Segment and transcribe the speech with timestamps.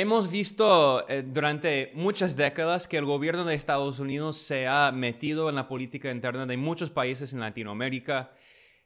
[0.00, 5.48] hemos visto eh, durante muchas décadas que el gobierno de Estados Unidos se ha metido
[5.48, 8.30] en la política interna de muchos países en Latinoamérica.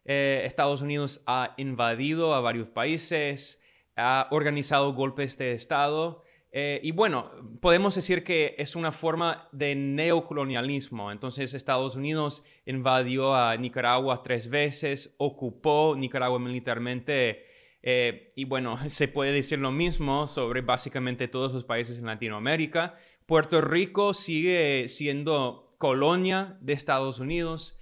[0.07, 3.61] Eh, Estados Unidos ha invadido a varios países,
[3.95, 6.25] ha organizado golpes de Estado.
[6.51, 11.13] Eh, y bueno, podemos decir que es una forma de neocolonialismo.
[11.13, 17.52] Entonces Estados Unidos invadió a Nicaragua tres veces, ocupó Nicaragua militarmente
[17.83, 22.95] eh, y bueno, se puede decir lo mismo sobre básicamente todos los países en Latinoamérica.
[23.27, 27.79] Puerto Rico sigue siendo colonia de Estados Unidos.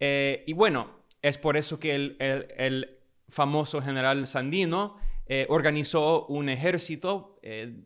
[0.00, 7.40] Eh, y bueno, es por eso que el, famoso general Sandino eh, organizó un ejército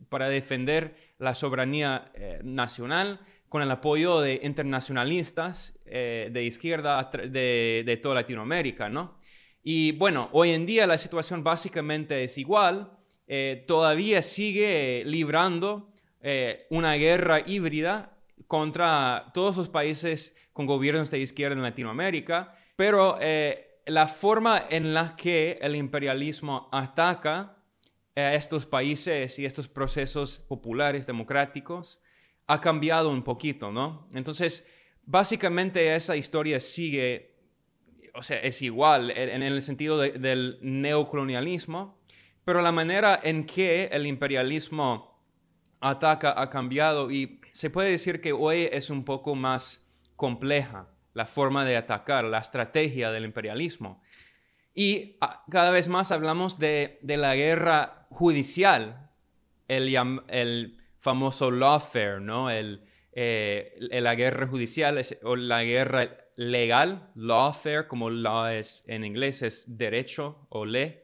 [0.09, 2.11] para defender la soberanía
[2.43, 9.17] nacional con el apoyo de internacionalistas de izquierda de, de toda Latinoamérica, ¿no?
[9.69, 12.89] Y bueno, hoy en día la situación básicamente es igual.
[13.27, 18.17] Eh, todavía sigue librando eh, una guerra híbrida
[18.47, 24.93] contra todos los países con gobiernos de izquierda en Latinoamérica, pero eh, la forma en
[24.93, 27.57] la que el imperialismo ataca
[28.15, 31.99] a estos países y estos procesos populares democráticos
[32.45, 34.07] ha cambiado un poquito, ¿no?
[34.13, 34.65] Entonces,
[35.03, 37.26] básicamente esa historia sigue
[38.17, 41.99] o sea, es igual en el sentido del neocolonialismo,
[42.43, 45.21] pero la manera en que el imperialismo
[45.79, 51.25] ataca ha cambiado y se puede decir que hoy es un poco más compleja la
[51.25, 54.01] forma de atacar, la estrategia del imperialismo.
[54.73, 59.09] Y ah, cada vez más hablamos de, la guerra judicial,
[59.67, 59.95] el,
[60.27, 62.49] el famoso lawfare, ¿no?
[62.49, 69.41] El, eh, la guerra judicial o la guerra legal, lawfare, como law es en inglés,
[69.41, 70.99] es derecho o ley.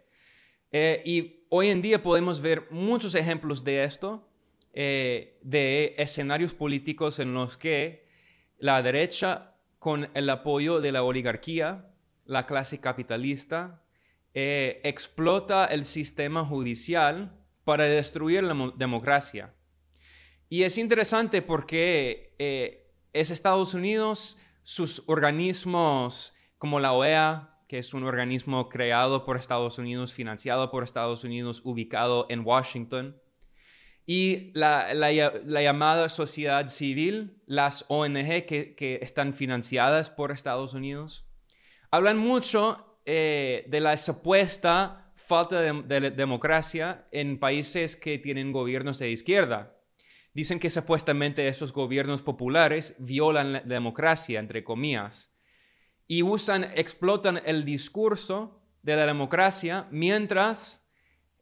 [0.72, 4.30] Eh, y hoy en día podemos ver muchos ejemplos de esto,
[4.74, 8.06] eh, de escenarios políticos en los que
[8.60, 11.90] la derecha, con el apoyo de la oligarquía,
[12.26, 13.82] la clase capitalista,
[14.36, 19.54] eh, explota el sistema judicial para destruir la democracia.
[20.48, 22.36] Y es interesante porque
[23.14, 29.78] es Estados Unidos sus organismos como la OEA, que es un organismo creado por Estados
[29.78, 33.20] Unidos, financiado por Estados Unidos, ubicado en Washington,
[34.06, 34.94] y la,
[35.62, 41.26] llamada sociedad civil, las ONG que, están financiadas por Estados Unidos,
[41.90, 49.10] hablan mucho eh, de la supuesta falta de democracia en países que tienen gobiernos de
[49.10, 49.74] izquierda.
[50.34, 55.32] Dicen que supuestamente esos gobiernos populares violan la democracia, entre comillas,
[56.08, 60.84] y usan, explotan el discurso de la democracia mientras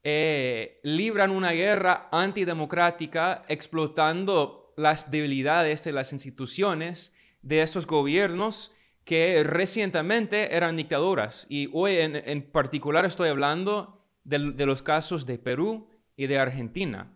[0.04, 8.72] eh, libran una guerra antidemocrática explotando las debilidades de las instituciones de estos gobiernos
[9.04, 11.46] que recientemente eran dictaduras.
[11.50, 17.12] Y hoy en, particular estoy hablando de los casos de Perú y de Argentina.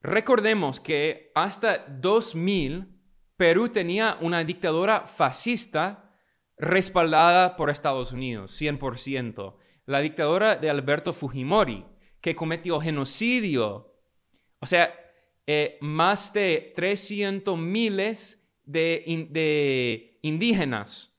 [0.00, 2.98] Recordemos que hasta 2000
[3.38, 6.12] Perú tenía una dictadura fascista
[6.56, 9.56] respaldada por Estados Unidos, 100%.
[9.86, 11.86] La dictadura de Alberto Fujimori,
[12.20, 13.94] que cometió genocidio.
[14.58, 14.92] O sea,
[15.46, 21.16] eh, más de 300 miles de, de indígenas,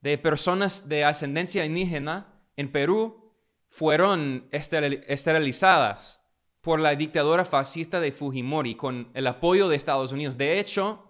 [0.00, 3.32] de personas de ascendencia indígena en Perú,
[3.68, 6.20] fueron esterilizadas
[6.60, 10.36] por la dictadura fascista de Fujimori con el apoyo de Estados Unidos.
[10.36, 11.04] De hecho,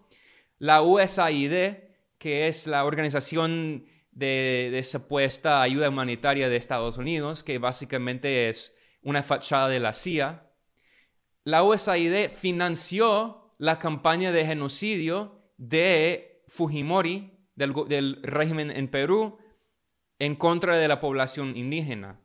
[0.58, 1.74] la USAID,
[2.18, 9.22] que es la organización de, supuesta ayuda humanitaria de Estados Unidos, que básicamente es una
[9.22, 10.50] fachada de la CIA,
[11.44, 19.38] la USAID financió la campaña de genocidio de Fujimori, del, del régimen en Perú,
[20.18, 22.20] en contra de la población indígena.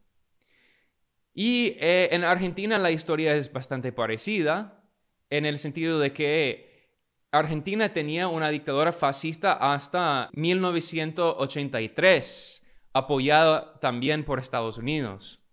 [1.34, 4.84] Y eh, en Argentina la historia es bastante parecida,
[5.30, 6.72] en el sentido de que
[7.32, 12.64] Argentina tenía una dictadura fascista hasta 1983,
[12.94, 15.44] apoyada también por Estados Unidos,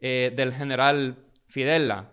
[0.00, 2.12] eh, del general Fidela.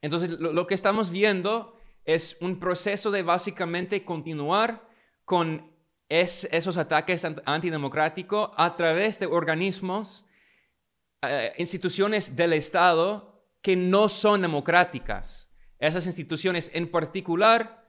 [0.00, 4.88] Entonces, lo, que estamos viendo es un proceso de básicamente continuar
[5.26, 5.70] con
[6.08, 10.25] esos ataques antidemocráticos a través de organismos
[11.30, 15.52] eh, instituciones del Estado que no son democráticas.
[15.78, 17.84] Esas instituciones en particular,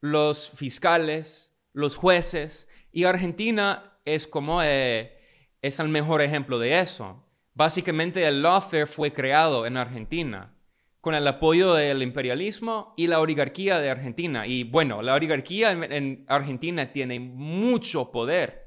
[0.00, 5.18] los fiscales, los jueces, y Argentina es como, eh,
[5.60, 7.24] es el mejor ejemplo de eso.
[7.54, 10.54] Básicamente el lawfare fue creado en Argentina
[11.02, 14.46] con el apoyo del imperialismo y la oligarquía de Argentina.
[14.46, 18.61] Y bueno, la oligarquía en, Argentina tiene mucho poder.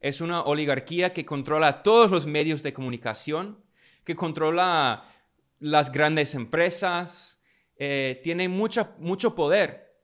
[0.00, 3.58] Es una oligarquía que controla todos los medios de comunicación,
[4.04, 5.04] que controla
[5.58, 7.40] las grandes empresas,
[7.78, 9.94] eh, tiene mucho poder.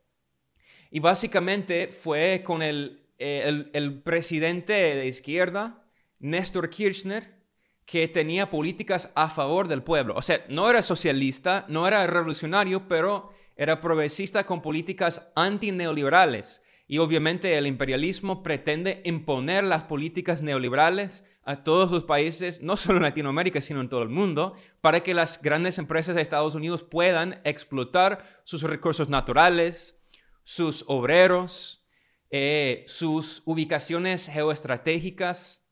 [0.91, 5.85] Y básicamente fue con el, eh, el presidente de izquierda,
[6.19, 7.43] Néstor Kirchner,
[7.85, 10.15] que tenía políticas a favor del pueblo.
[10.17, 16.63] O sea, no era socialista, no era revolucionario, pero era progresista con políticas antineoliberales.
[16.93, 22.99] Y obviamente el imperialismo pretende imponer las políticas neoliberales a todos los países, no solo
[22.99, 24.53] en Latinoamérica, sino en todo el mundo,
[24.83, 30.03] para que las grandes empresas de Estados Unidos puedan explotar sus recursos naturales,
[30.45, 31.89] sus obreros,
[32.29, 35.67] eh, sus ubicaciones geoestratégicas.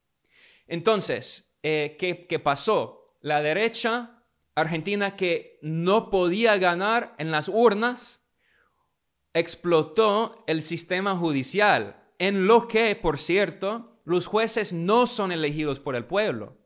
[0.68, 3.14] Entonces, eh, ¿qué, pasó?
[3.20, 4.24] La derecha
[4.54, 8.19] argentina que no podía ganar en las urnas,
[9.34, 15.96] explotó el sistema judicial, en lo que, por cierto, los jueces no son elegidos por
[15.96, 16.56] el pueblo.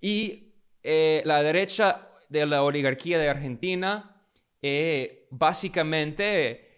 [0.00, 4.24] Y eh, la derecha de la oligarquía de Argentina
[4.62, 6.68] eh, básicamente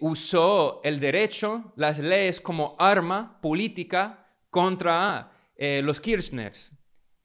[0.00, 6.72] usó el derecho, las leyes como arma política contra eh, los Kirchners,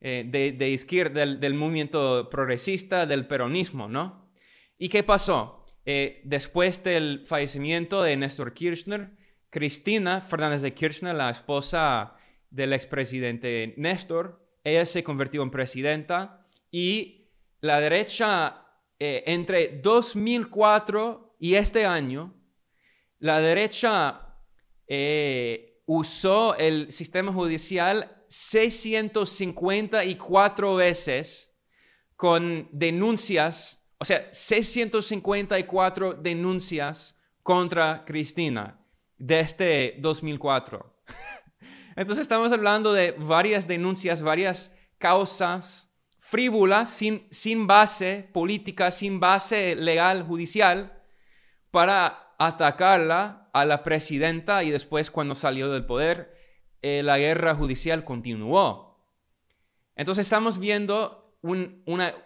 [0.00, 4.32] eh, de, izquierda, del, movimiento progresista, del peronismo, ¿no?
[4.78, 5.61] ¿Y qué pasó?
[5.84, 9.10] Eh, después del fallecimiento de Néstor Kirchner,
[9.50, 12.16] Cristina Fernández de Kirchner, la esposa
[12.50, 18.58] del expresidente Néstor, ella se convirtió en presidenta y la derecha,
[18.98, 22.34] entre 2004 y este año,
[23.18, 24.38] la derecha
[25.86, 31.56] usó el sistema judicial 654 veces
[32.16, 38.80] con denuncias, o sea, 654 denuncias contra Cristina
[39.16, 41.04] desde 2004.
[41.94, 45.88] Entonces estamos hablando de varias denuncias, varias causas
[46.18, 51.00] frívolas, sin, sin base política, sin base legal, judicial,
[51.70, 56.34] para atacarla a la presidenta y después cuando salió del poder
[56.82, 59.00] eh, la guerra judicial continuó.
[59.94, 62.16] Entonces estamos viendo una,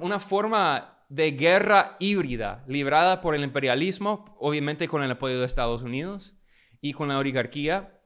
[0.00, 5.82] una forma de guerra híbrida librada por el imperialismo, obviamente con el apoyo de Estados
[5.82, 6.36] Unidos
[6.80, 7.98] y con la oligarquía.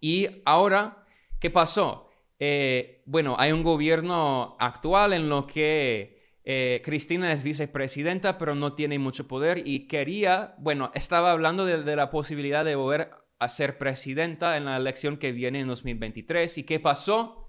[0.00, 1.06] Y ahora,
[1.38, 2.10] ¿qué pasó?
[2.40, 8.74] Eh, bueno, hay un gobierno actual en lo que eh, Cristina es vicepresidenta, pero no
[8.74, 13.48] tiene mucho poder y quería, bueno, estaba hablando de, de la posibilidad de volver a
[13.48, 16.58] ser presidenta en la elección que viene en 2023.
[16.58, 17.48] ¿Y qué pasó?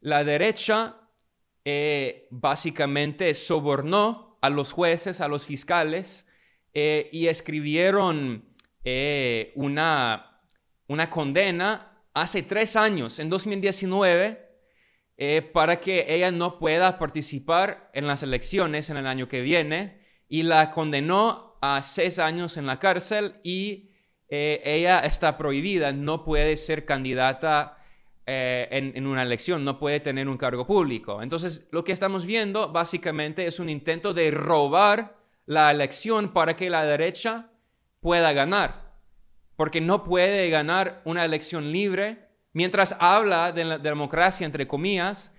[0.00, 1.01] La derecha
[1.64, 6.26] eh, básicamente sobornó a los jueces, a los fiscales,
[6.74, 8.44] eh, y escribieron
[8.84, 10.40] eh, una,
[10.88, 14.50] una condena hace tres años, en 2019,
[15.52, 20.42] para que ella no pueda participar en las elecciones en el año que viene, y
[20.42, 23.92] la condenó a seis años en la cárcel y
[24.34, 27.81] eh, ella está prohibida, no puede ser candidata
[28.24, 31.22] eh, en, una elección, no puede tener un cargo público.
[31.22, 36.70] Entonces, lo que estamos viendo básicamente es un intento de robar la elección para que
[36.70, 37.50] la derecha
[38.00, 38.94] pueda ganar,
[39.56, 45.34] porque no puede ganar una elección libre mientras habla de la democracia, entre comillas,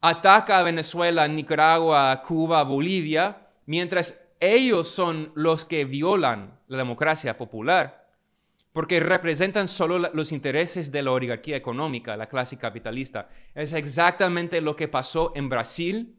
[0.00, 8.05] ataca a Venezuela, Nicaragua, Cuba, Bolivia, mientras ellos son los que violan la democracia popular
[8.76, 13.30] porque representan solo los intereses de la oligarquía económica, la clase capitalista.
[13.54, 16.18] Es exactamente lo que pasó en Brasil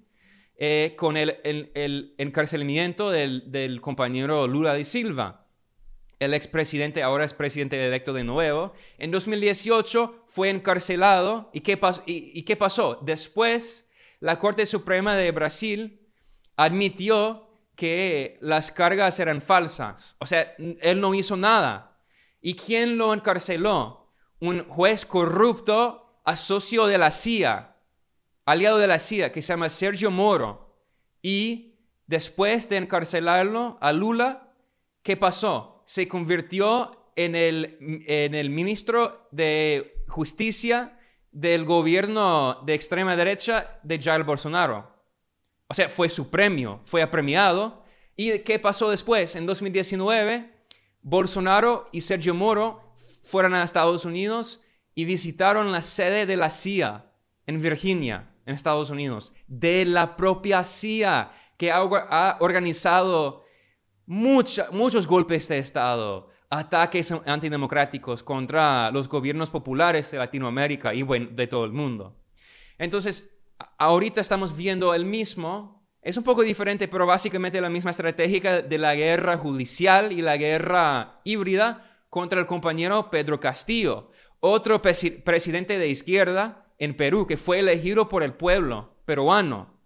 [0.57, 5.45] eh, con el, encarcelamiento del, compañero Lula de Silva.
[6.17, 11.51] El expresidente, ahora es presidente electo de nuevo, en 2018 fue encarcelado.
[11.53, 12.99] ¿Y qué, y qué pasó?
[13.03, 13.87] Después,
[14.19, 16.01] la Corte Suprema de Brasil
[16.55, 20.15] admitió que las cargas eran falsas.
[20.17, 21.86] O sea, él no hizo nada
[22.47, 24.13] ¿Y quién lo encarceló?
[24.39, 27.75] Un juez corrupto, asocio de la CIA,
[28.45, 30.73] aliado de la CIA, que se llama Sergio Moro.
[31.21, 31.75] Y
[32.05, 34.53] después de encarcelarlo a Lula,
[35.03, 35.83] ¿qué pasó?
[35.87, 40.97] Se convirtió en el, en el ministro de Justicia
[41.33, 44.89] del gobierno de extrema derecha de Jair Bolsonaro.
[45.67, 47.83] O sea, fue su premio, fue apremiado.
[48.15, 49.35] ¿Y qué pasó después?
[49.35, 50.56] En 2019
[51.09, 54.61] Bolsonaro y Sergio Moro fueron a Estados Unidos
[54.93, 57.05] y visitaron la sede de la CIA
[57.45, 63.45] en Virginia, en Estados Unidos, de la propia CIA, que ha, organizado
[64.05, 71.63] muchos golpes de Estado, ataques antidemocráticos contra los gobiernos populares de Latinoamérica y de todo
[71.63, 72.21] el mundo.
[72.77, 73.33] Entonces,
[73.77, 75.76] ahorita estamos viendo el mismo,
[76.07, 80.37] es un poco diferente, pero básicamente la misma estrategia de la guerra judicial y la
[80.37, 84.09] guerra híbrida contra el compañero Pedro Castillo,
[84.39, 89.81] otro presidente de izquierda en Perú que fue elegido por el pueblo peruano.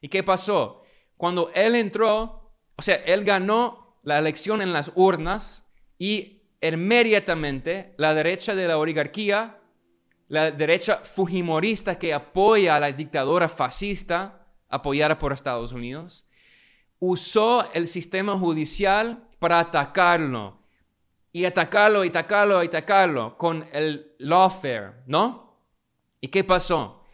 [0.00, 0.82] ¿Y qué pasó?
[1.16, 5.64] Cuando él entró, o sea, él ganó la elección en las urnas
[5.96, 9.60] y inmediatamente la derecha de la oligarquía,
[10.26, 14.41] la derecha fujimorista que apoya a la dictadura fascista
[14.72, 16.26] apoyada por Estados Unidos,
[16.98, 20.58] usó el sistema judicial para atacarlo.
[21.32, 25.56] Y atacarlo, y atacarlo, y atacarlo con el lawfare, ¿no?
[26.20, 27.04] ¿Y qué pasó?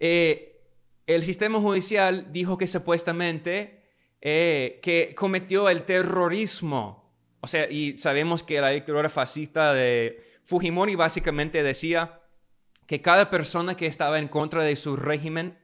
[0.00, 0.60] Eh,
[1.06, 3.78] el sistema judicial dijo que supuestamente
[4.20, 7.14] eh, que cometió el terrorismo.
[7.40, 12.20] O sea, y sabemos que la dictadura fascista de Fujimori básicamente decía
[12.86, 15.56] que cada persona que estaba en contra de su régimen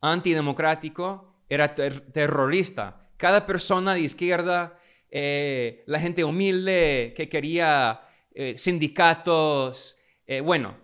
[0.00, 3.10] antidemocrático era terrorista.
[3.16, 4.78] Cada persona de izquierda,
[5.10, 8.02] eh, la gente humilde que quería
[8.54, 9.98] sindicatos,
[10.44, 10.76] bueno,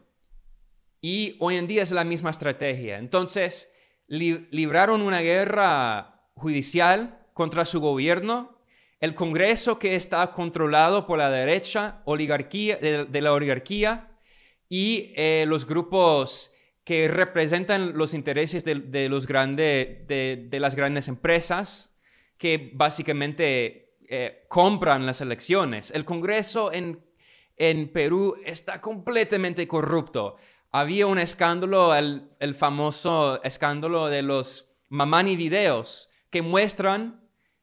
[1.01, 2.97] y hoy en día es la misma estrategia.
[2.99, 3.71] Entonces,
[4.09, 8.59] libraron una guerra judicial contra su gobierno.
[9.01, 14.17] El Congreso que está controlado por la derecha oligarquía, de, la oligarquía
[14.71, 16.54] y eh, los grupos
[16.85, 21.95] que representan los intereses de, los grandes, de, las grandes empresas
[22.39, 25.91] que básicamente eh, compran las elecciones.
[25.91, 27.01] El Congreso en,
[27.57, 30.37] en Perú está completamente corrupto
[30.77, 37.21] había un escándalo, el, famoso escándalo de los Mamani videos, que muestran,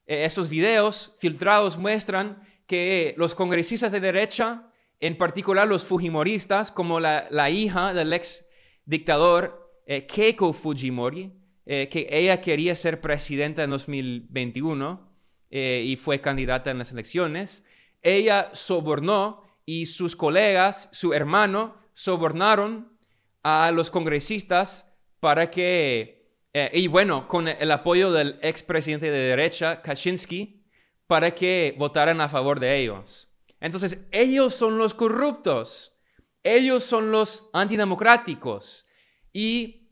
[0.08, 7.02] eh, esos videos filtrados muestran que los congresistas de derecha, en particular los fujimoristas, como
[7.02, 8.46] la, hija del ex
[8.86, 11.32] dictador eh, Keiko Fujimori,
[11.66, 15.10] eh, que ella quería ser presidenta en 2021
[15.54, 17.66] y fue candidata en las elecciones,
[18.02, 22.98] ella sobornó y sus colegas, su hermano, sobornaron
[23.44, 24.88] a los congresistas
[25.20, 30.64] para que, eh, y bueno, con el apoyo del expresidente de derecha, Kaczynski,
[31.08, 33.30] para que votaran a favor de ellos.
[33.60, 35.96] Entonces, ellos son los corruptos,
[36.44, 38.88] ellos son los antidemocráticos
[39.34, 39.90] y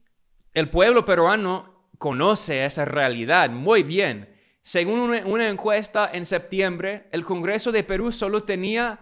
[0.54, 4.36] el pueblo peruano conoce esa realidad muy bien.
[4.62, 9.00] Según una encuesta en septiembre, el Congreso de Perú solo tenía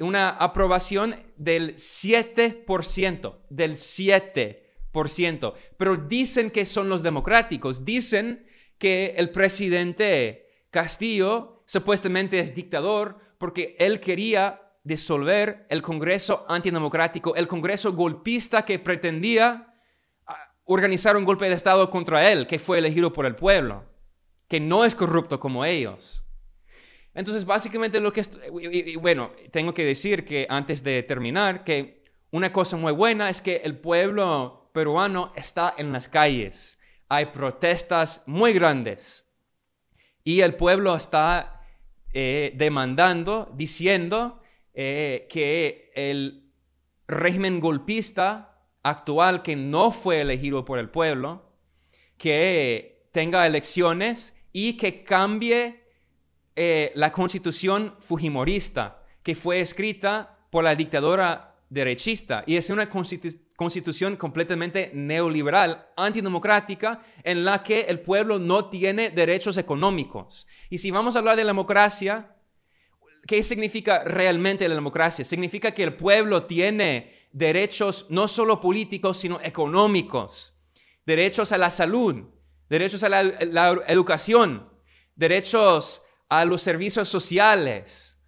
[0.00, 5.54] una aprobación del 7%, del 7%.
[5.76, 8.46] Pero dicen que son los democráticos, dicen
[8.78, 17.46] que el presidente Castillo supuestamente es dictador porque él quería disolver el Congreso antidemocrático, el
[17.46, 19.74] Congreso golpista que pretendía
[20.26, 23.84] ah, organizar un golpe de Estado contra él, que fue elegido por el pueblo,
[24.48, 26.24] que no es corrupto como ellos.
[27.14, 28.22] Entonces, básicamente lo que...
[28.62, 33.40] Y, bueno, tengo que decir que antes de terminar, que una cosa muy buena es
[33.40, 36.78] que el pueblo peruano está en las calles.
[37.08, 39.26] Hay protestas muy grandes.
[40.24, 41.62] Y el pueblo está
[42.12, 44.40] eh, demandando, diciendo
[44.74, 46.50] eh, que el
[47.06, 51.52] régimen golpista actual, que no fue elegido por el pueblo,
[52.16, 55.84] que tenga elecciones y que cambie
[56.56, 64.16] eh, la constitución fujimorista que fue escrita por la dictadura derechista y es una constitución
[64.16, 70.46] completamente neoliberal, antidemocrática, en la que el pueblo no tiene derechos económicos.
[70.70, 72.37] Y si vamos a hablar de democracia,
[73.28, 75.22] ¿qué significa realmente la democracia?
[75.22, 80.54] Significa que el pueblo tiene derechos no solo políticos, sino económicos,
[81.04, 82.24] derechos a la salud,
[82.70, 84.72] derechos a la, la educación,
[85.14, 88.18] derechos a los servicios sociales,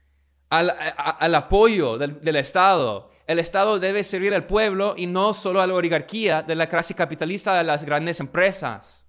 [0.51, 3.11] al, apoyo del, Estado.
[3.27, 6.95] El Estado debe servir al pueblo y no solo a la oligarquía de la clase
[6.95, 9.09] capitalista de las grandes empresas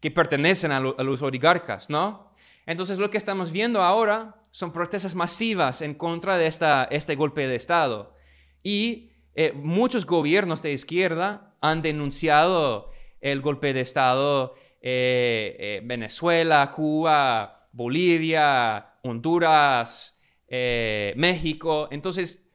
[0.00, 2.32] que pertenecen a, los oligarcas, ¿no?
[2.64, 7.46] Entonces lo que estamos viendo ahora son protestas masivas en contra de esta, este golpe
[7.46, 8.14] de Estado.
[8.62, 12.90] Y eh, muchos gobiernos de izquierda han denunciado
[13.20, 21.88] el golpe de Estado, eh, eh, Venezuela, Cuba, Bolivia, Honduras, eh, México.
[21.90, 22.46] Entonces,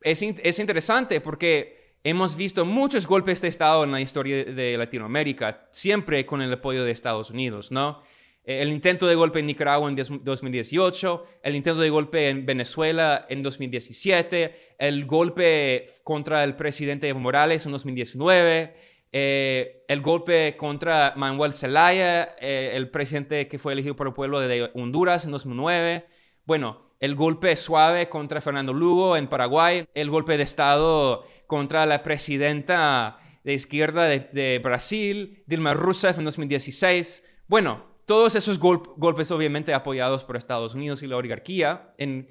[0.00, 6.24] es, interesante porque hemos visto muchos golpes de Estado en la historia de Latinoamérica, siempre
[6.24, 8.02] con el apoyo de Estados Unidos, ¿no?
[8.44, 13.26] Eh, el intento de golpe en Nicaragua en 2018, el intento de golpe en Venezuela
[13.28, 18.74] en 2017, el golpe contra el presidente Evo Morales en 2019,
[19.14, 24.40] eh, el golpe contra Manuel Zelaya, eh, el presidente que fue elegido por el pueblo
[24.40, 26.06] de Honduras en 2009.
[26.44, 32.02] Bueno, el golpe suave contra Fernando Lugo en Paraguay, el golpe de Estado contra la
[32.02, 37.22] presidenta de izquierda de, Brasil, Dilma Rousseff en 2016.
[37.48, 42.28] Bueno, todos esos golpes obviamente apoyados por Estados Unidos y la oligarquía en,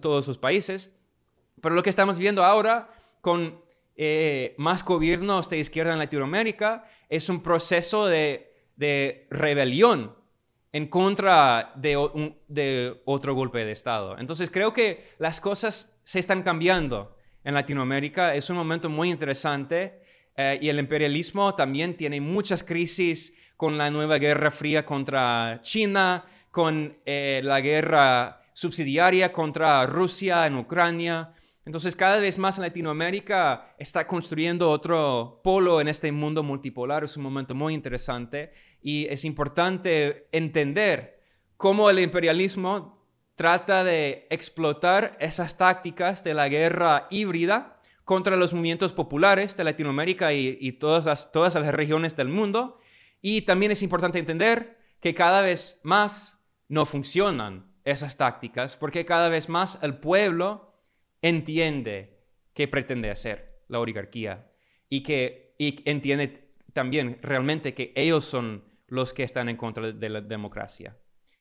[0.00, 0.94] todos sus países.
[1.60, 3.60] Pero lo que estamos viendo ahora con
[3.96, 8.44] eh, más gobiernos de izquierda en Latinoamérica es un proceso de,
[9.30, 10.14] rebelión
[10.70, 14.16] en contra de, de, otro golpe de Estado.
[14.18, 18.34] Entonces creo que las cosas se están cambiando en Latinoamérica.
[18.34, 20.02] Es un momento muy interesante
[20.36, 26.24] eh, y el imperialismo también tiene muchas crisis con la nueva guerra fría contra China,
[26.52, 31.34] con eh, la guerra subsidiaria contra Rusia en Ucrania.
[31.66, 37.02] Entonces, cada vez más Latinoamérica está construyendo otro polo en este mundo multipolar.
[37.02, 41.20] Es un momento muy interesante y es importante entender
[41.56, 48.92] cómo el imperialismo trata de explotar esas tácticas de la guerra híbrida contra los movimientos
[48.92, 52.78] populares de Latinoamérica y, todas, las, todas las regiones del mundo
[53.20, 59.28] y también es importante entender que cada vez más no funcionan esas tácticas porque cada
[59.28, 60.82] vez más el pueblo
[61.22, 64.50] entiende qué pretende hacer la oligarquía
[64.88, 70.20] y que entiende también realmente que ellos son los que están en contra de la
[70.20, 70.96] democracia.